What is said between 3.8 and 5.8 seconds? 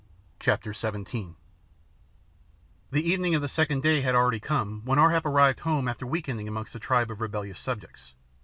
day had already come, when Ar hap arrived